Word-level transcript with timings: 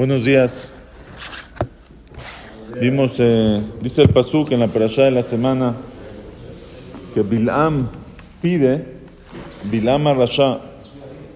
Buenos 0.00 0.24
días. 0.24 0.72
Vimos, 2.80 3.16
eh, 3.18 3.62
dice 3.82 4.00
el 4.00 4.08
Pasuk 4.08 4.50
en 4.50 4.60
la 4.60 4.66
perashá 4.66 5.02
de 5.02 5.10
la 5.10 5.20
semana, 5.20 5.74
que 7.12 7.20
Bilam 7.20 7.90
pide, 8.40 8.82
Bilam 9.64 10.06
Rasha, 10.06 10.58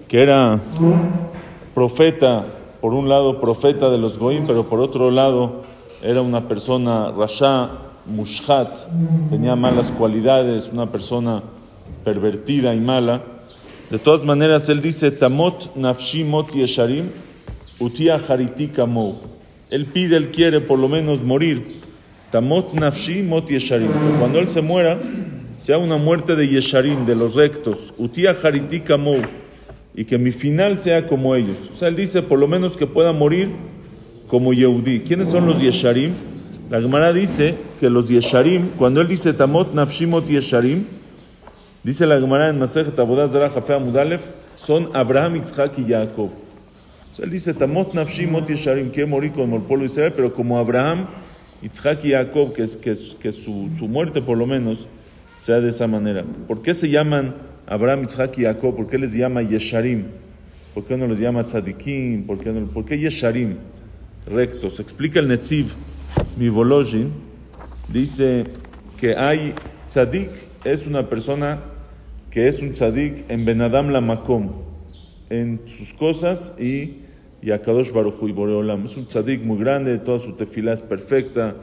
que 0.08 0.22
era 0.22 0.58
profeta, 1.74 2.46
por 2.80 2.95
un 2.95 3.06
lado 3.06 3.38
profeta 3.38 3.90
de 3.90 3.98
los 3.98 4.16
Goim, 4.16 4.47
pero 4.47 4.67
por 4.67 4.81
otro 4.81 5.10
lado 5.10 5.65
era 6.03 6.22
una 6.22 6.49
persona 6.49 7.10
Rasha, 7.10 7.69
Mushhat, 8.06 8.78
tenía 9.28 9.56
malas 9.56 9.92
cualidades, 9.92 10.71
una 10.72 10.90
persona 10.90 11.42
pervertida 12.03 12.74
y 12.74 12.81
mala. 12.81 13.24
De 13.90 13.99
todas 13.99 14.24
maneras, 14.24 14.71
él 14.71 14.81
dice, 14.81 15.10
Tamot 15.10 15.76
Nafshi 15.76 16.24
Mot 16.24 16.51
Yesharim, 16.51 17.10
Utia 17.79 18.15
Hariti 18.16 18.69
Kamo. 18.69 19.20
Él 19.70 19.87
pide, 19.87 20.16
él 20.16 20.30
quiere 20.30 20.61
por 20.61 20.79
lo 20.79 20.89
menos 20.89 21.23
morir. 21.23 21.81
Tamot 22.31 22.73
Nafshi 22.75 23.29
Yesharim. 23.48 23.91
Cuando 24.19 24.39
él 24.39 24.48
se 24.48 24.62
muera, 24.62 24.98
sea 25.57 25.79
una 25.79 25.97
muerte 25.97 26.37
de 26.37 26.48
Yesharim, 26.48 27.05
de 27.07 27.15
los 27.15 27.34
rectos. 27.34 27.93
Utia 27.98 28.37
Hariti 28.41 28.81
Kamo. 28.81 29.17
Y 29.95 30.05
que 30.05 30.19
mi 30.19 30.31
final 30.31 30.77
sea 30.77 31.07
como 31.07 31.34
ellos. 31.34 31.71
O 31.75 31.77
sea, 31.77 31.89
él 31.89 31.97
dice 31.97 32.23
por 32.23 32.39
lo 32.39 32.47
menos 32.47 32.77
que 32.77 32.87
pueda 32.87 33.12
morir 33.12 33.51
como 34.29 34.53
Yehudi. 34.53 35.01
¿Quiénes 35.01 35.29
son 35.29 35.47
los 35.47 35.61
Yesharim? 35.61 36.12
La 36.70 36.81
Gemara 36.81 37.12
dice 37.12 37.55
que 37.81 37.91
los 37.91 38.09
Yesharim, 38.09 38.69
cuando 38.79 39.01
él 39.01 39.09
dice 39.09 39.33
Tamot 39.33 39.75
Nafshi 39.75 40.06
Mot 40.06 40.27
Yesharim, 40.27 40.84
dice 41.83 42.06
la 42.06 42.19
Gemara 42.19 42.48
en 42.48 42.59
Masej 42.59 42.95
Tabodaz 42.95 43.33
Zara 43.33 43.79
Mudalef, 43.79 44.23
son 44.56 44.89
Abraham, 44.95 45.37
Isaac 45.37 45.73
y 45.79 45.84
Jacob. 45.84 46.44
O 47.17 47.23
él 47.23 47.31
dice, 47.31 47.55
Tamot 47.55 47.95
nafshi 47.95 48.27
mot 48.27 48.49
yesharim, 48.49 48.91
quiere 48.91 49.09
morir 49.09 49.33
como 49.33 49.57
el 49.57 49.63
pueblo 49.63 49.85
de 49.85 49.93
Israel, 49.93 50.13
pero 50.17 50.35
como 50.35 50.59
Abraham, 50.59 51.07
Isaac 51.63 52.05
y 52.05 52.11
Jacob, 52.11 52.53
que, 52.53 52.67
su, 52.67 53.89
muerte 53.89 54.21
por 54.21 54.37
lo 54.37 54.47
menos 54.47 54.87
sea 55.37 55.61
de 55.61 55.69
esa 55.69 55.87
manera. 55.87 56.25
¿Por 56.48 56.62
qué 56.62 56.75
se 56.75 56.89
llaman 56.89 57.34
Abraham, 57.67 58.05
Isaac 58.05 58.39
y 58.39 58.45
Jacob? 58.45 58.75
¿Por 58.75 58.89
qué 58.89 58.98
les 58.98 59.15
llama 59.15 59.43
Yesharim? 59.43 60.06
¿Por 60.75 60.84
qué 60.84 60.97
no 60.97 61.06
les 61.06 61.21
llama 61.21 61.45
Tzadikim? 61.45 62.27
¿Por 62.27 62.41
qué, 62.41 62.51
no, 62.51 62.67
¿por 62.67 62.84
qué 62.84 62.98
Yesharim? 62.98 63.56
Rectos. 64.27 64.81
Explica 64.81 65.21
el 65.21 65.28
Netziv, 65.28 65.67
mi 66.37 66.49
Volojin, 66.49 67.12
dice 67.89 68.45
que 68.99 69.15
hay 69.15 69.55
Tzadik, 69.87 70.31
es 70.65 70.87
una 70.87 71.09
persona 71.09 71.61
que 72.31 72.49
es 72.49 72.61
un 72.61 72.73
Tzadik 72.73 73.31
en 73.31 73.45
Benadam 73.45 73.91
la 73.91 74.01
Makom, 74.01 74.51
en 75.31 75.61
sus 75.67 75.93
cosas 75.93 76.55
y 76.59 77.03
y 77.45 77.50
a 77.50 77.61
Kadosh 77.61 77.89
y 77.89 78.33
Boreolam. 78.33 78.87
Es 78.87 78.97
un 78.97 79.06
tzadik 79.06 79.42
muy 79.42 79.59
grande, 79.59 79.98
toda 79.98 80.19
su 80.19 80.33
tefilá 80.33 80.73
es 80.73 80.81
perfecta, 80.81 81.55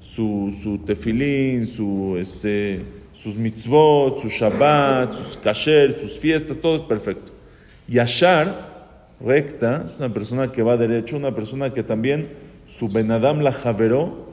su, 0.00 0.54
su 0.62 0.76
tefilín, 0.78 1.66
su, 1.66 2.16
este, 2.18 2.82
sus 3.14 3.36
mitzvot, 3.36 4.18
su 4.18 4.28
Shabbat, 4.28 5.14
sus 5.14 5.38
kasher, 5.38 5.98
sus 5.98 6.18
fiestas, 6.18 6.58
todo 6.58 6.76
es 6.76 6.82
perfecto. 6.82 7.32
Y 7.88 7.98
Ashar, 7.98 9.08
recta, 9.24 9.84
es 9.86 9.96
una 9.96 10.12
persona 10.12 10.52
que 10.52 10.62
va 10.62 10.76
derecho, 10.76 11.16
una 11.16 11.34
persona 11.34 11.72
que 11.72 11.82
también 11.82 12.28
su 12.66 12.92
Benadam 12.92 13.40
la 13.40 13.52
Javeró 13.52 14.28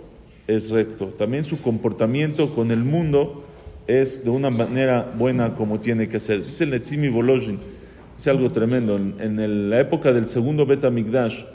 es 0.48 0.70
recto. 0.70 1.08
También 1.18 1.46
su 1.46 1.62
comportamiento 1.62 2.54
con 2.54 2.72
el 2.72 2.84
mundo 2.84 3.46
es 3.88 4.26
de 4.26 4.32
una 4.32 4.50
manera 4.50 5.14
buena 5.18 5.56
como 5.56 5.80
tiene 5.80 6.10
que 6.10 6.20
ser. 6.20 6.44
Dice 6.44 6.66
el 6.66 6.72
Netzimi 6.72 7.08
Volozhin 7.08 7.79
es 8.20 8.28
algo 8.28 8.52
tremendo. 8.52 8.98
En, 8.98 9.16
en 9.20 9.70
la 9.70 9.80
época 9.80 10.12
del 10.12 10.28
segundo 10.28 10.66
Betamigdash, 10.66 11.46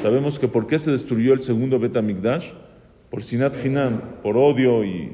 sabemos 0.00 0.38
que 0.38 0.48
por 0.48 0.66
qué 0.66 0.78
se 0.78 0.90
destruyó 0.90 1.34
el 1.34 1.42
segundo 1.42 1.78
Betamigdash, 1.78 2.48
por 3.10 3.22
Sinat 3.22 3.62
Hinam, 3.62 4.00
por 4.22 4.38
odio 4.38 4.84
y 4.84 5.12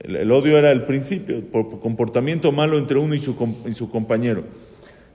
el, 0.00 0.16
el, 0.16 0.32
odio 0.32 0.56
era 0.56 0.72
el 0.72 0.84
principio, 0.84 1.42
por 1.52 1.80
comportamiento 1.80 2.50
malo 2.50 2.78
entre 2.78 2.98
uno 2.98 3.14
y 3.14 3.20
su, 3.20 3.32
y 3.66 3.86
compañero. 3.88 4.44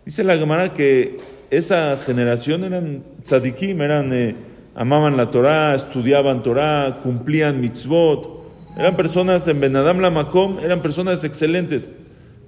Dice 0.06 0.24
la 0.24 0.38
Gemara 0.38 0.74
que 0.74 1.18
esa 1.50 1.98
generación 2.06 2.64
eran 2.64 3.04
tzadikim, 3.24 3.82
eran, 3.82 4.14
eh, 4.14 4.36
amaban 4.76 5.18
la 5.18 5.32
Torah, 5.32 5.74
estudiaban 5.74 6.44
Torah, 6.44 7.00
cumplían 7.02 7.60
mitzvot, 7.60 8.44
eran 8.78 8.96
personas 8.96 9.48
en 9.48 9.60
Benadam 9.60 10.00
la 10.00 10.12
Makom, 10.12 10.60
eran 10.60 10.84
personas 10.84 11.24
excelentes, 11.24 11.92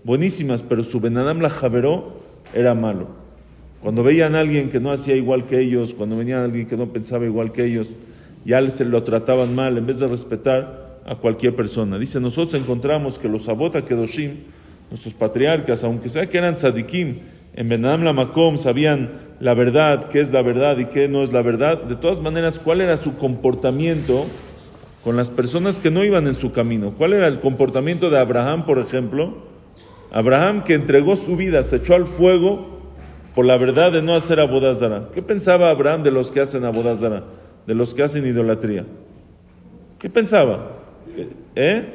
buenísimas, 0.04 0.62
pero 0.62 0.84
su 0.84 1.00
Benadam 1.00 1.40
la 1.40 1.50
Javeró 1.50 2.25
era 2.56 2.74
malo. 2.74 3.08
Cuando 3.82 4.02
veían 4.02 4.34
a 4.34 4.40
alguien 4.40 4.72
que 4.72 4.80
no 4.80 4.92
hacía 4.92 5.16
igual 5.16 5.46
que 5.46 5.60
ellos, 5.60 5.94
cuando 5.94 6.18
venía 6.18 6.44
alguien 6.44 6.66
que 6.66 6.76
no 6.76 6.88
pensaba 6.88 7.26
igual 7.26 7.52
que 7.52 7.66
ellos, 7.66 7.90
ya 8.44 8.68
se 8.72 8.86
lo 8.86 9.04
trataban 9.04 9.54
mal 9.54 9.78
en 9.78 9.86
vez 9.86 10.00
de 10.00 10.08
respetar 10.08 11.00
a 11.06 11.16
cualquier 11.16 11.56
persona. 11.56 12.00
Dice, 12.00 12.20
nosotros 12.20 12.60
encontramos 12.60 13.20
que 13.20 13.30
los 13.30 13.48
Abota 13.48 13.86
Kedoshim, 13.86 14.38
nuestros 14.90 15.14
patriarcas, 15.14 15.84
aunque 15.84 16.10
sea 16.10 16.28
que 16.28 16.40
eran 16.40 16.56
tzadikim, 16.56 17.16
en 17.54 17.82
la 17.82 18.14
Makom 18.14 18.58
sabían 18.58 19.26
la 19.40 19.54
verdad, 19.54 20.10
qué 20.10 20.20
es 20.20 20.32
la 20.32 20.42
verdad 20.42 20.78
y 20.78 20.86
qué 20.86 21.08
no 21.08 21.24
es 21.24 21.32
la 21.32 21.42
verdad, 21.42 21.84
de 21.84 21.96
todas 21.96 22.22
maneras, 22.22 22.60
cuál 22.60 22.82
era 22.82 22.98
su 22.98 23.18
comportamiento 23.18 24.26
con 25.04 25.16
las 25.16 25.30
personas 25.30 25.78
que 25.78 25.92
no 25.92 26.04
iban 26.04 26.26
en 26.28 26.36
su 26.36 26.52
camino. 26.52 26.96
¿Cuál 26.98 27.14
era 27.14 27.28
el 27.28 27.40
comportamiento 27.40 28.10
de 28.10 28.18
Abraham, 28.18 28.66
por 28.66 28.80
ejemplo? 28.80 29.55
Abraham 30.12 30.64
que 30.64 30.74
entregó 30.74 31.16
su 31.16 31.36
vida, 31.36 31.64
se 31.64 31.78
echó 31.78 31.96
al 31.96 32.06
fuego 32.06 32.76
por 33.34 33.46
la 33.46 33.58
verdad 33.58 33.92
de 33.92 34.02
no 34.02 34.16
hacer 34.16 34.40
abodazara. 34.40 35.10
¿Qué 35.14 35.22
pensaba 35.22 35.70
Abraham 35.70 36.04
de 36.04 36.12
los 36.12 36.32
que 36.32 36.40
hacen 36.40 36.64
abodazara? 36.64 37.24
De 37.68 37.76
los 37.76 37.94
que 37.94 38.04
hacen 38.04 38.26
idolatría. 38.26 38.86
¿Qué 40.00 40.10
pensaba? 40.10 40.72
¿Eh? 41.56 41.86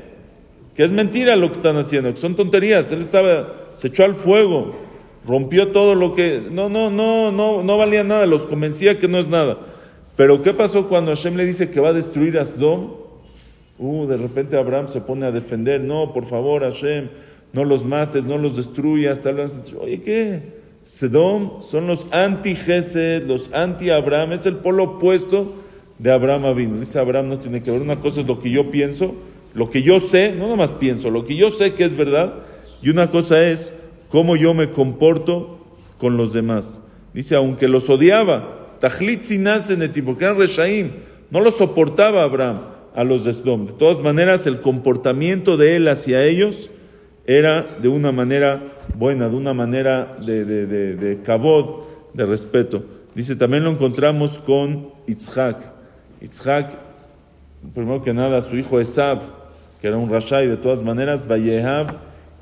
Que 0.75 0.85
es 0.85 0.93
mentira 0.93 1.37
lo 1.37 1.47
que 1.49 1.55
están 1.55 1.77
haciendo, 1.77 2.13
que 2.13 2.21
son 2.21 2.37
tonterías. 2.37 2.93
Él 2.93 3.01
estaba, 3.01 3.71
se 3.73 3.89
echó 3.89 4.05
al 4.05 4.15
fuego, 4.15 4.75
rompió 5.27 5.69
todo 5.73 5.95
lo 5.95 6.15
que 6.15 6.43
no, 6.51 6.69
no, 6.69 6.91
no, 6.91 7.33
no, 7.33 7.63
no 7.63 7.79
valía 7.79 8.05
nada, 8.05 8.27
los 8.27 8.45
convencía 8.45 8.99
que 8.99 9.09
no 9.09 9.19
es 9.19 9.29
nada. 9.29 9.59
Pero 10.17 10.43
¿qué 10.43 10.53
pasó 10.53 10.89
cuando 10.89 11.13
Hashem 11.13 11.37
le 11.37 11.47
dice 11.47 11.71
que 11.71 11.81
va 11.81 11.89
a 11.89 11.93
destruir 11.95 12.39
a 12.39 12.45
Sdom? 12.45 12.93
Uh, 13.79 14.07
de 14.07 14.19
repente 14.19 14.59
Abraham 14.59 14.89
se 14.89 15.01
pone 15.01 15.25
a 15.25 15.31
defender, 15.31 15.81
no, 15.81 16.13
por 16.13 16.27
favor, 16.27 16.63
Hashem, 16.63 17.09
no 17.53 17.65
los 17.65 17.85
mates, 17.85 18.25
no 18.25 18.39
los 18.39 18.57
destruyas, 18.57 19.21
tal 19.21 19.37
vez, 19.37 19.61
oye, 19.81 20.01
¿qué? 20.01 20.61
Sedom 20.83 21.63
son 21.63 21.87
los 21.87 22.09
anti-Gesed, 22.13 23.25
los 23.27 23.53
anti-Abraham, 23.53 24.33
es 24.33 24.47
el 24.47 24.57
polo 24.57 24.85
opuesto 24.85 25.55
de 25.99 26.11
Abraham. 26.11 26.81
Dice 26.81 26.99
Abraham 26.99 27.29
no 27.29 27.39
tiene 27.39 27.63
que 27.63 27.71
ver, 27.71 27.83
una 27.83 28.01
cosa 28.01 28.23
es 28.23 28.27
lo 28.27 28.41
que 28.41 28.51
yo 28.51 28.71
pienso, 28.71 29.15
lo 29.55 29.71
que 29.71 29.83
yo 29.83 30.01
sé, 30.01 30.33
no 30.33 30.45
nada 30.45 30.57
más 30.57 30.73
pienso, 30.73 31.11
lo 31.11 31.25
que 31.25 31.37
yo 31.37 31.51
sé 31.51 31.75
que 31.75 31.85
es 31.85 31.97
verdad, 31.97 32.35
y 32.83 32.89
una 32.89 33.11
cosa 33.11 33.43
es 33.43 33.75
cómo 34.09 34.37
yo 34.37 34.55
me 34.55 34.71
comporto 34.71 35.59
con 35.99 36.17
los 36.17 36.33
demás. 36.33 36.81
Dice, 37.13 37.37
aunque 37.37 37.69
los 37.69 37.91
odiaba, 37.91 38.77
Tajlit 38.81 39.23
Reshaim, 40.37 40.93
no 41.31 41.41
los 41.41 41.57
soportaba 41.57 42.23
Abraham 42.23 42.61
a 42.95 43.05
los 43.05 43.25
de 43.25 43.33
Sedom. 43.33 43.67
De 43.67 43.73
todas 43.73 44.01
maneras, 44.01 44.47
el 44.47 44.61
comportamiento 44.61 45.57
de 45.57 45.77
él 45.77 45.89
hacia 45.89 46.25
ellos 46.25 46.71
era 47.27 47.67
de 47.81 47.89
una 47.89 48.13
manera 48.13 48.61
buena, 48.97 49.29
de 49.29 49.37
una 49.37 49.55
manera 49.55 50.17
de, 50.19 50.45
de, 50.45 50.67
de, 50.67 50.97
de 50.97 51.23
cabod, 51.23 51.85
de 52.15 52.27
respeto. 52.27 52.85
Dice, 53.15 53.37
también 53.37 53.65
lo 53.65 53.71
encontramos 53.71 54.39
con 54.39 54.91
Itzhak. 55.07 55.59
Itzhak, 56.21 56.71
primero 57.75 58.03
que 58.03 58.13
nada, 58.13 58.41
su 58.41 58.57
hijo 58.57 58.81
Esab, 58.81 59.21
que 59.81 59.89
era 59.89 59.97
un 59.97 60.11
Rashai, 60.11 60.47
de 60.47 60.57
todas 60.57 60.83
maneras, 60.83 61.27
Vayehab, 61.27 61.97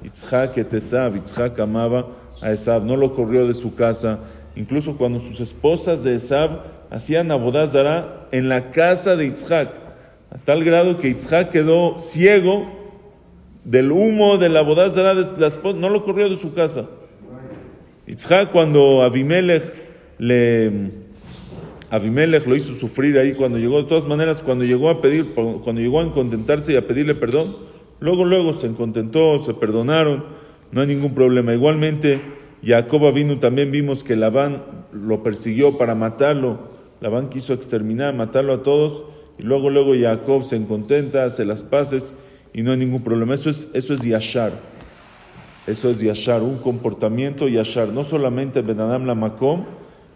Itzhak 0.04 0.58
et 0.58 0.72
Esab. 0.74 1.16
Itzhak 1.16 1.58
amaba 1.60 2.06
a 2.42 2.52
Esab, 2.52 2.84
no 2.84 2.96
lo 2.96 3.14
corrió 3.14 3.46
de 3.46 3.54
su 3.54 3.74
casa. 3.74 4.20
Incluso 4.56 4.96
cuando 4.96 5.18
sus 5.18 5.40
esposas 5.40 6.04
de 6.04 6.14
Esab 6.14 6.62
hacían 6.90 7.30
abodazara 7.30 8.28
en 8.32 8.48
la 8.48 8.70
casa 8.70 9.16
de 9.16 9.26
Itzhak, 9.26 9.70
a 10.30 10.38
tal 10.44 10.64
grado 10.64 10.98
que 10.98 11.08
Itzhak 11.08 11.50
quedó 11.50 11.98
ciego 11.98 12.77
del 13.68 13.92
humo 13.92 14.38
de 14.38 14.48
la 14.48 14.62
bodazara 14.62 15.14
de 15.14 15.26
la 15.38 15.46
esposa, 15.46 15.78
no 15.78 15.90
lo 15.90 16.02
corrió 16.02 16.30
de 16.30 16.36
su 16.36 16.54
casa. 16.54 16.88
Itzhak 18.06 18.50
cuando 18.50 19.02
Abimelech 19.02 19.62
le 20.16 20.72
Abimelech 21.90 22.46
lo 22.46 22.56
hizo 22.56 22.72
sufrir 22.72 23.18
ahí 23.18 23.34
cuando 23.34 23.58
llegó, 23.58 23.82
de 23.82 23.88
todas 23.88 24.06
maneras, 24.06 24.42
cuando 24.42 24.64
llegó 24.64 24.88
a 24.88 25.02
pedir, 25.02 25.34
cuando 25.34 25.82
llegó 25.82 26.00
a 26.00 26.12
contentarse 26.14 26.72
y 26.72 26.76
a 26.76 26.86
pedirle 26.86 27.14
perdón, 27.14 27.56
luego, 28.00 28.24
luego 28.24 28.54
se 28.54 28.72
contentó, 28.72 29.38
se 29.38 29.52
perdonaron, 29.52 30.24
no 30.72 30.80
hay 30.80 30.86
ningún 30.86 31.14
problema. 31.14 31.52
Igualmente, 31.52 32.22
Jacob 32.64 33.12
vino, 33.12 33.38
también 33.38 33.70
vimos 33.70 34.02
que 34.02 34.16
Labán 34.16 34.62
lo 34.92 35.22
persiguió 35.22 35.76
para 35.76 35.94
matarlo, 35.94 36.70
Labán 37.02 37.28
quiso 37.28 37.52
exterminar, 37.52 38.14
matarlo 38.14 38.54
a 38.54 38.62
todos, 38.62 39.04
y 39.38 39.42
luego, 39.42 39.68
luego 39.68 39.92
Jacob 39.98 40.42
se 40.42 40.62
contenta, 40.66 41.24
hace 41.24 41.44
las 41.44 41.62
paces, 41.62 42.14
y 42.52 42.62
no 42.62 42.72
hay 42.72 42.78
ningún 42.78 43.02
problema. 43.02 43.34
Eso 43.34 43.50
es, 43.50 43.68
eso 43.72 43.94
es 43.94 44.02
yashar. 44.02 44.52
Eso 45.66 45.90
es 45.90 46.00
yashar, 46.00 46.42
un 46.42 46.58
comportamiento 46.58 47.46
yashar. 47.48 47.88
No 47.88 48.04
solamente 48.04 48.62
Benadam 48.62 49.04
la 49.04 49.14
Makom, 49.14 49.64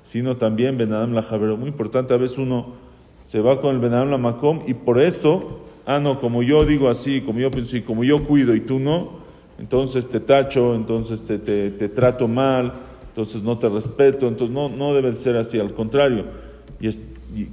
sino 0.03 0.37
también 0.37 0.79
Benadam 0.79 1.13
la 1.13 1.23
Javero. 1.23 1.57
Muy 1.57 1.69
importante, 1.69 2.15
a 2.15 2.17
veces 2.17 2.39
uno 2.39 2.75
se 3.23 3.41
va 3.41 3.61
con 3.61 3.75
el 3.75 3.81
Benadam 3.81 4.11
la 4.11 4.19
Makom 4.19 4.63
y 4.67 4.75
por 4.75 5.01
esto, 5.01 5.61
ah, 5.87 6.01
no, 6.01 6.19
como 6.19 6.43
yo 6.43 6.65
digo 6.65 6.89
así, 6.89 7.21
como 7.21 7.39
yo 7.39 7.51
pienso 7.51 7.77
y 7.77 7.83
como 7.83 8.03
yo 8.03 8.25
cuido 8.25 8.55
y 8.55 8.61
tú 8.61 8.79
no, 8.79 9.21
entonces 9.59 10.09
te 10.09 10.21
tacho, 10.21 10.75
entonces 10.75 11.23
te, 11.23 11.39
te, 11.39 11.71
te 11.71 11.89
trato 11.89 12.27
mal, 12.27 12.73
entonces 13.09 13.43
no 13.43 13.59
te 13.59 13.69
respeto, 13.69 14.27
entonces 14.27 14.55
no, 14.55 14.71
no 14.71 14.95
debe 14.95 15.15
ser 15.15 15.37
así, 15.37 15.61
al 15.61 15.75
contrario. 15.75 16.25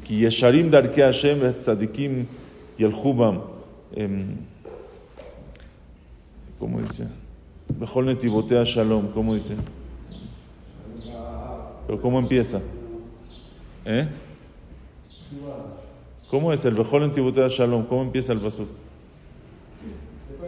Yesharim 0.09 0.71
Hashem, 0.71 1.39
y 2.77 2.83
el 2.83 2.93
Hubam, 2.93 3.41
¿cómo 6.59 6.81
dice? 6.81 7.07
Mejor 7.79 8.03
Netibotea 8.06 8.63
Shalom, 8.63 9.07
¿cómo 9.13 9.33
dice? 9.33 9.56
Pero 11.88 12.00
¿cómo 12.00 12.19
empieza? 12.19 12.61
¿Eh? 13.85 14.07
¿Cómo 16.29 16.53
es 16.53 16.63
el 16.65 16.75
Bejol 16.75 17.03
en 17.03 17.11
Tibutea 17.11 17.47
Shalom? 17.47 17.85
¿Cómo 17.88 18.03
empieza 18.03 18.33
el 18.33 18.39
Basuk? 18.39 18.67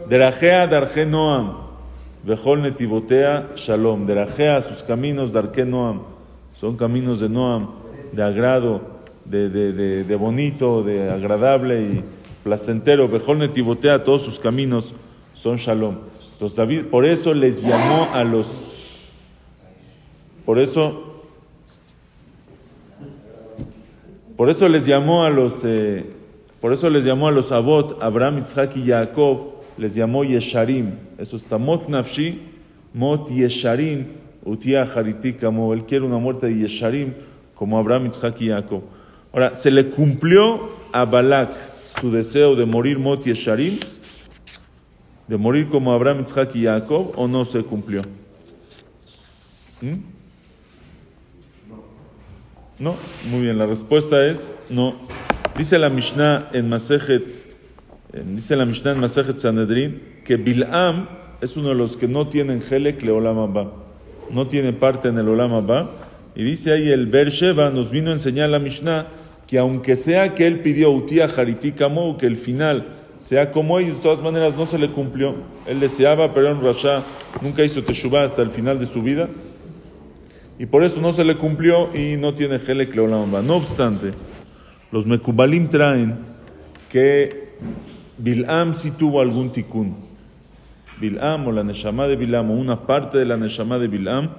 Derajea 0.08 0.68
Darje 0.68 1.04
Noam. 1.04 1.56
Bejol 2.24 2.62
Netibotea 2.62 3.50
Shalom. 3.56 4.06
Derajea 4.06 4.60
sus 4.60 4.84
caminos 4.84 5.32
Darje 5.32 5.64
Noam. 5.64 6.02
Son 6.54 6.76
caminos 6.76 7.18
de 7.18 7.28
Noam, 7.28 7.70
de 8.12 8.22
agrado, 8.22 8.82
de, 9.24 9.48
de, 9.48 9.72
de, 9.72 10.04
de 10.04 10.16
bonito, 10.16 10.84
de 10.84 11.10
agradable 11.10 11.82
y 11.82 12.04
placentero. 12.44 13.08
Bejol 13.08 13.40
Netibotea, 13.40 14.04
todos 14.04 14.22
sus 14.22 14.38
caminos 14.38 14.94
son 15.32 15.56
Shalom. 15.56 15.96
Entonces 16.32 16.56
David, 16.56 16.84
por 16.86 17.06
eso 17.06 17.34
les 17.34 17.62
llamó 17.62 18.08
a 18.12 18.24
los. 18.24 19.08
Por 20.44 20.58
eso 20.58 21.12
Por 24.42 24.50
eso 24.50 24.68
les 24.68 24.86
llamó 24.86 25.24
a 25.24 25.30
los, 25.30 25.64
eh, 25.64 26.04
por 26.60 26.72
eso 26.72 26.90
les 26.90 27.04
llamó 27.04 27.28
a 27.28 27.30
los 27.30 27.52
Abot, 27.52 28.02
Abraham, 28.02 28.38
Isaac 28.38 28.76
y 28.76 28.88
Jacob, 28.88 29.52
les 29.78 29.94
llamó 29.94 30.24
Yesharim. 30.24 30.94
Eso 31.16 31.36
está 31.36 31.58
Mot 31.58 31.88
Nafshi, 31.88 32.42
Mot 32.92 33.30
Yesharim, 33.30 34.06
Utia 34.44 34.84
como 35.40 35.72
él 35.72 35.84
quiere 35.84 36.04
una 36.04 36.18
muerte 36.18 36.48
de 36.48 36.56
Yesharim, 36.56 37.12
como 37.54 37.78
Abraham, 37.78 38.06
Isaac 38.10 38.40
y 38.40 38.48
Jacob. 38.48 38.82
Ahora, 39.32 39.54
¿se 39.54 39.70
le 39.70 39.90
cumplió 39.90 40.70
a 40.92 41.04
Balak 41.04 41.52
su 42.00 42.10
deseo 42.10 42.56
de 42.56 42.64
morir 42.64 42.98
Mot 42.98 43.24
Yesharim? 43.24 43.78
¿De 45.32 45.38
morir 45.38 45.68
como 45.68 45.94
Abraham, 45.94 46.24
Isaac 46.26 46.50
y 46.56 46.64
Jacob? 46.64 47.14
¿O 47.16 47.26
no 47.26 47.46
se 47.46 47.62
cumplió? 47.62 48.02
¿Mm? 49.80 49.94
No, 52.78 52.94
muy 53.30 53.40
bien, 53.40 53.56
la 53.56 53.64
respuesta 53.64 54.26
es 54.26 54.54
no. 54.68 54.94
Dice 55.56 55.78
la 55.78 55.88
Mishnah 55.88 56.50
en 56.52 56.68
Masejet, 56.68 57.32
dice 58.26 58.56
la 58.56 58.66
Mishnah 58.66 58.92
en 58.92 59.00
Masejet 59.00 59.38
Sanedrin, 59.38 60.02
que 60.22 60.36
Bil'am 60.36 61.08
es 61.40 61.56
uno 61.56 61.70
de 61.70 61.76
los 61.76 61.96
que 61.96 62.08
no 62.08 62.28
tienen 62.28 62.60
Helek 62.60 63.00
le 63.02 63.12
Olam 63.12 63.70
no 64.30 64.48
tiene 64.48 64.74
parte 64.74 65.08
en 65.08 65.16
el 65.16 65.30
Olam 65.30 65.54
Abba, 65.54 65.92
y 66.36 66.44
dice 66.44 66.72
ahí 66.72 66.90
el 66.90 67.06
Bersheba 67.06 67.70
nos 67.70 67.90
vino 67.90 68.10
a 68.10 68.12
enseñar 68.12 68.50
la 68.50 68.58
Mishnah 68.58 69.06
que 69.46 69.58
aunque 69.58 69.96
sea 69.96 70.34
que 70.34 70.46
él 70.46 70.60
pidió 70.60 70.90
Utia 70.90 71.24
Hariti 71.24 71.72
que 71.72 72.26
el 72.26 72.36
final 72.36 73.01
sea 73.22 73.52
como 73.52 73.78
ellos, 73.78 73.98
de 73.98 74.02
todas 74.02 74.20
maneras 74.20 74.56
no 74.56 74.66
se 74.66 74.76
le 74.78 74.90
cumplió. 74.90 75.36
Él 75.64 75.78
deseaba, 75.78 76.34
pero 76.34 76.50
en 76.50 76.60
Rasha 76.60 77.04
nunca 77.40 77.62
hizo 77.62 77.80
Teshuvah 77.84 78.24
hasta 78.24 78.42
el 78.42 78.50
final 78.50 78.80
de 78.80 78.86
su 78.86 79.00
vida 79.00 79.28
y 80.58 80.66
por 80.66 80.82
eso 80.82 81.00
no 81.00 81.12
se 81.12 81.22
le 81.22 81.38
cumplió 81.38 81.94
y 81.96 82.16
no 82.16 82.34
tiene 82.34 82.56
Helek 82.56 82.96
Leolamba. 82.96 83.40
No 83.40 83.54
obstante, 83.54 84.10
los 84.90 85.06
Mekubalim 85.06 85.68
traen 85.68 86.18
que 86.90 87.52
Bilam 88.18 88.74
sí 88.74 88.90
tuvo 88.90 89.20
algún 89.20 89.52
tikkun. 89.52 89.94
Bilam 91.00 91.46
o 91.46 91.52
la 91.52 91.62
Neshama 91.62 92.08
de 92.08 92.16
Bilam 92.16 92.50
o 92.50 92.54
una 92.54 92.88
parte 92.88 93.18
de 93.18 93.24
la 93.24 93.36
Neshama 93.36 93.78
de 93.78 93.86
Bilam 93.86 94.30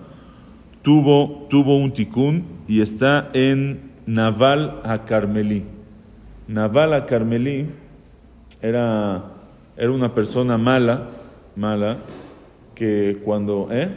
tuvo, 0.81 1.47
tuvo 1.49 1.77
un 1.77 1.93
tikkun 1.93 2.43
y 2.67 2.81
está 2.81 3.29
en 3.33 3.93
Naval 4.05 4.81
a 4.83 5.05
Carmelí. 5.05 5.63
Naval 6.49 6.93
a 6.93 7.05
Carmelí 7.05 7.69
era, 8.63 9.21
era 9.75 9.91
una 9.91 10.15
persona 10.15 10.57
mala, 10.57 11.09
mala, 11.55 11.97
que 12.73 13.19
cuando... 13.23 13.67
¿eh? 13.69 13.95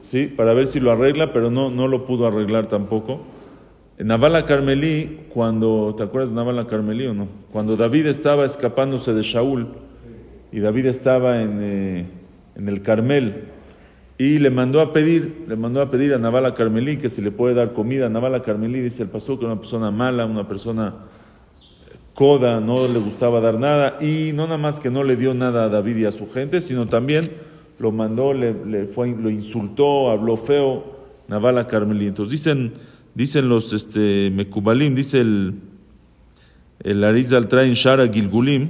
Sí, 0.00 0.26
para 0.26 0.52
ver 0.52 0.66
si 0.66 0.80
lo 0.80 0.90
arregla, 0.90 1.32
pero 1.32 1.50
no, 1.50 1.70
no 1.70 1.86
lo 1.86 2.06
pudo 2.06 2.26
arreglar 2.26 2.66
tampoco. 2.66 3.20
Navala 3.98 4.46
Carmelí, 4.46 5.26
cuando, 5.28 5.94
¿te 5.96 6.02
acuerdas 6.02 6.30
de 6.30 6.36
Navala 6.36 6.66
Carmelí 6.66 7.06
o 7.06 7.14
no? 7.14 7.28
Cuando 7.52 7.76
David 7.76 8.06
estaba 8.06 8.44
escapándose 8.44 9.12
de 9.12 9.22
Shaul 9.22 9.68
y 10.50 10.60
David 10.60 10.86
estaba 10.86 11.42
en, 11.42 11.58
eh, 11.62 12.06
en 12.56 12.68
el 12.68 12.82
Carmel 12.82 13.51
y 14.22 14.38
le 14.38 14.50
mandó 14.50 14.80
a 14.80 14.92
pedir, 14.92 15.46
le 15.48 15.56
mandó 15.56 15.82
a 15.82 15.90
pedir 15.90 16.14
a 16.14 16.18
Navala 16.18 16.54
Carmelí 16.54 16.96
que 16.96 17.08
se 17.08 17.20
le 17.22 17.32
puede 17.32 17.56
dar 17.56 17.72
comida. 17.72 18.08
Navala 18.08 18.40
Carmelí 18.40 18.78
dice 18.78 19.02
el 19.02 19.08
pastor 19.08 19.36
que 19.36 19.46
era 19.46 19.54
una 19.54 19.60
persona 19.60 19.90
mala, 19.90 20.26
una 20.26 20.46
persona 20.46 20.94
coda, 22.14 22.60
no 22.60 22.86
le 22.86 23.00
gustaba 23.00 23.40
dar 23.40 23.58
nada 23.58 23.96
y 24.00 24.30
no 24.32 24.44
nada 24.44 24.58
más 24.58 24.78
que 24.78 24.90
no 24.90 25.02
le 25.02 25.16
dio 25.16 25.34
nada 25.34 25.64
a 25.64 25.68
David 25.68 25.96
y 25.96 26.04
a 26.04 26.12
su 26.12 26.30
gente, 26.30 26.60
sino 26.60 26.86
también 26.86 27.32
lo 27.80 27.90
mandó, 27.90 28.32
le, 28.32 28.86
fue, 28.86 29.08
lo 29.08 29.28
insultó, 29.28 30.08
habló 30.12 30.36
feo, 30.36 30.84
Navala 31.26 31.66
Carmelí. 31.66 32.06
Entonces 32.06 32.30
dicen, 32.30 32.74
dicen 33.16 33.48
los 33.48 33.72
este, 33.72 34.30
Mekubalim, 34.30 34.94
dice 34.94 35.20
el, 35.20 35.54
el 36.78 37.02
Arizal 37.02 37.48
trae 37.48 37.74
Shara 37.74 38.06
Gilgulim, 38.06 38.68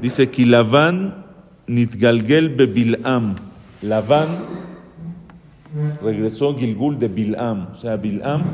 dice 0.00 0.30
Kilavan 0.30 1.26
Nitgalgel 1.68 2.48
Bebilam. 2.48 3.51
Laván 3.82 4.28
regresó 6.02 6.56
Gilgul 6.56 6.98
de 6.98 7.08
Bilam, 7.08 7.68
o 7.72 7.74
sea, 7.74 7.96
Bilam 7.96 8.44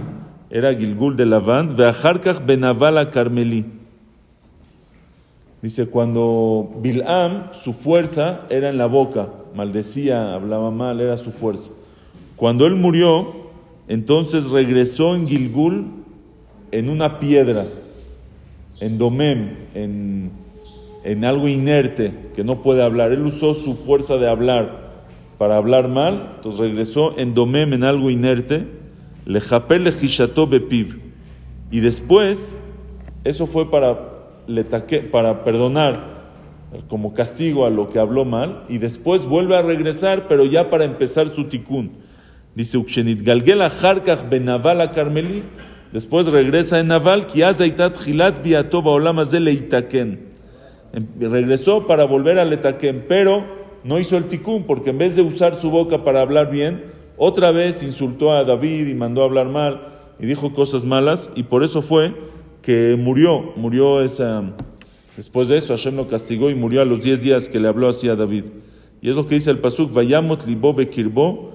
era 0.51 0.75
Gilgul 0.75 1.17
de 1.17 1.25
Veajarkach 1.25 2.45
Benavala 2.45 3.11
Carmelí. 3.11 3.67
Dice, 5.61 5.89
cuando 5.89 6.71
Bilam, 6.81 7.53
su 7.53 7.75
fuerza 7.75 8.47
era 8.49 8.71
en 8.71 8.79
la 8.79 8.87
boca, 8.87 9.29
maldecía, 9.55 10.33
hablaba 10.33 10.71
mal, 10.71 11.01
era 11.01 11.17
su 11.17 11.31
fuerza. 11.31 11.73
Cuando 12.37 12.67
él 12.67 12.77
murió, 12.77 13.35
entonces 13.89 14.51
regresó 14.51 15.15
en 15.15 15.27
Gilgul 15.27 15.87
en 16.71 16.89
una 16.89 17.19
piedra, 17.19 17.67
en 18.81 18.97
Domem, 18.97 19.57
en, 19.75 20.31
en 21.05 21.25
algo 21.25 21.49
inerte, 21.49 22.15
que 22.35 22.45
no 22.45 22.63
puede 22.63 22.83
hablar. 22.83 23.13
Él 23.13 23.27
usó 23.27 23.53
su 23.53 23.75
fuerza 23.75 24.17
de 24.17 24.29
hablar 24.29 24.88
para 25.39 25.57
hablar 25.57 25.89
mal, 25.89 26.35
entonces 26.37 26.61
regresó 26.61 27.17
en 27.17 27.33
Domem, 27.33 27.73
en 27.73 27.85
algo 27.85 28.11
inerte, 28.11 28.67
le 29.25 29.41
japé 29.41 29.79
le 29.79 29.93
bepiv. 30.51 31.01
Y 31.71 31.81
después, 31.81 32.59
eso 33.25 33.47
fue 33.47 33.71
para 33.71 34.19
le 34.47 34.65
para 34.65 35.45
perdonar 35.45 36.19
como 36.89 37.15
castigo 37.15 37.67
a 37.67 37.71
lo 37.71 37.89
que 37.89 37.99
habló 37.99 38.25
mal 38.25 38.65
y 38.69 38.79
después 38.79 39.27
vuelve 39.27 39.57
a 39.57 39.63
regresar, 39.63 40.27
pero 40.27 40.45
ya 40.45 40.71
para 40.71 40.85
empezar 40.85 41.29
su 41.29 41.45
tikkun. 41.45 41.93
Dice 42.55 42.79
Ukshenit 42.79 43.23
Galgela 43.23 43.67
Harkach 43.67 44.29
ben 44.29 44.47
Naval 44.47 44.91
Carmeli, 44.91 45.45
después 45.93 46.27
regresa 46.27 46.81
en 46.81 46.89
Naval, 46.89 47.27
Hilat 47.35 48.45
Leitaken. 48.45 50.29
Em, 50.93 51.07
regresó 51.21 51.87
para 51.87 52.05
volver 52.05 52.39
al 52.39 52.53
Etaken, 52.53 53.05
pero 53.07 53.58
no 53.89 53.99
hizo 53.99 54.19
el 54.19 54.27
tikkun, 54.27 54.65
porque 54.65 54.91
en 54.91 54.99
vez 54.99 55.17
de 55.17 55.23
usar 55.23 55.55
su 55.55 55.71
boca 55.71 56.05
para 56.05 56.21
hablar 56.21 56.51
bien, 56.51 56.93
otra 57.17 57.53
vez 57.53 57.83
insultó 57.83 58.33
a 58.33 58.45
David 58.45 58.87
y 58.87 58.93
mandó 58.93 59.23
a 59.23 59.25
hablar 59.25 59.49
mal 59.49 59.81
y 60.21 60.27
dijo 60.27 60.53
cosas 60.53 60.85
malas, 60.85 61.31
y 61.35 61.45
por 61.45 61.65
eso 61.65 61.81
fue 61.81 62.15
que 62.61 62.97
murió, 62.99 63.55
murió 63.57 64.03
esa, 64.03 64.45
después 65.17 65.49
de 65.49 65.57
eso 65.57 65.75
Hashem 65.75 65.97
lo 65.97 66.07
castigó 66.07 66.51
y 66.51 66.55
murió 66.55 66.83
a 66.83 66.85
los 66.85 67.03
10 67.03 67.23
días 67.23 67.49
que 67.49 67.59
le 67.59 67.67
habló 67.67 67.89
así 67.89 68.11
a 68.11 68.15
David. 68.15 68.45
Y 69.01 69.09
es 69.09 69.17
lo 69.17 69.27
que 69.27 69.37
dice 69.37 69.51
el 69.51 69.59
pasuk, 69.59 69.91
vayamot 69.91 70.45
libo 70.45 70.75
bekirbo, 70.75 71.53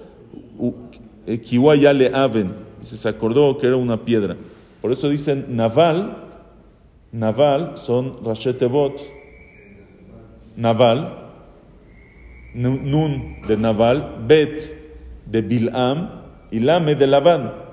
kiwa 1.43 1.75
aven. 1.75 2.51
Dice, 2.79 2.97
se 2.97 3.09
acordó 3.09 3.59
que 3.59 3.67
era 3.67 3.75
una 3.75 4.03
piedra. 4.05 4.37
Por 4.81 4.91
eso 4.91 5.07
dicen 5.07 5.45
naval, 5.49 6.29
naval 7.11 7.77
son 7.77 8.25
rashetebot, 8.25 8.99
naval, 10.57 11.22
nun 12.53 13.37
de 13.47 13.57
naval, 13.57 14.25
bet 14.27 14.61
de 15.25 15.41
bilam 15.41 16.09
y 16.51 16.59
lame 16.59 16.95
de 16.95 17.07
lavan. 17.07 17.63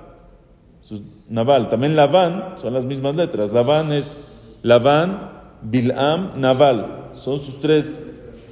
Naval. 1.31 1.69
También 1.69 1.95
Labán 1.95 2.55
son 2.57 2.73
las 2.73 2.85
mismas 2.85 3.15
letras. 3.15 3.51
Labán 3.51 3.91
es 3.93 4.17
Labán, 4.63 5.31
Bilam, 5.61 6.39
Naval. 6.39 7.09
Son 7.13 7.37
sus 7.37 7.59
tres, 7.59 8.01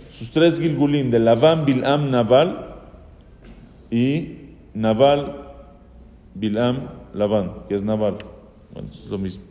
sus 0.09 0.31
tres 0.31 0.59
Gilgulim 0.59 1.11
de 1.11 1.19
Labán, 1.19 1.65
Bilam, 1.65 2.09
Naval. 2.09 2.77
y 3.91 4.37
Naval, 4.73 5.47
Bilam, 6.35 6.89
Labán, 7.13 7.65
que 7.67 7.75
es 7.75 7.83
Naval. 7.83 8.17
Bueno, 8.71 8.89
lo 9.09 9.17
mismo. 9.17 9.48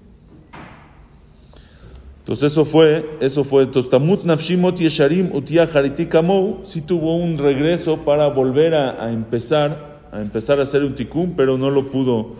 Entonces 2.29 2.53
eso 2.53 2.67
fue, 2.67 3.09
eso 3.21 3.43
fue, 3.43 3.63
entonces 3.63 3.91
Tamut 3.91 4.23
Nafshimot 4.23 4.77
Yesharim 4.77 5.35
Utia 5.35 5.67
Kamou 6.11 6.61
sí 6.63 6.83
tuvo 6.83 7.17
un 7.17 7.39
regreso 7.39 8.05
para 8.05 8.27
volver 8.27 8.75
a, 8.75 9.11
empezar, 9.11 10.03
a 10.13 10.21
empezar 10.21 10.59
a 10.59 10.65
hacer 10.65 10.85
un 10.85 10.95
tikkun, 10.95 11.33
pero 11.35 11.57
no 11.57 11.71
lo 11.71 11.91
pudo, 11.91 12.35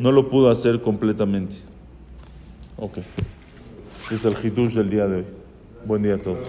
no 0.00 0.10
lo 0.10 0.28
pudo 0.28 0.50
hacer 0.50 0.80
completamente. 0.80 1.54
Ok. 2.78 2.98
Ese 4.00 4.16
es 4.16 4.24
el 4.24 4.34
hidush 4.42 4.74
del 4.74 4.90
día 4.90 5.06
de 5.06 5.18
hoy. 5.18 5.24
Buen 5.86 6.02
día 6.02 6.16
a 6.16 6.18
todos. 6.18 6.40